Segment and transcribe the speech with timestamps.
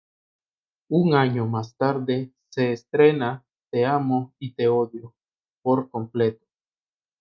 [0.89, 5.13] Un año más tarde, se estrena "Te amo y te odio...
[5.61, 6.43] por completo".